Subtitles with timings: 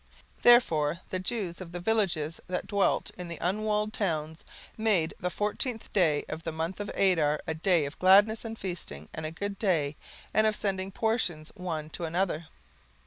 [0.37, 4.43] 17:009:019 Therefore the Jews of the villages, that dwelt in the unwalled towns,
[4.75, 9.27] made the fourteenth day of the month Adar a day of gladness and feasting, and
[9.27, 9.95] a good day,
[10.33, 12.47] and of sending portions one to another.